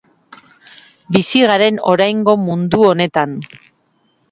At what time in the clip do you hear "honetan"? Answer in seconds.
2.89-3.39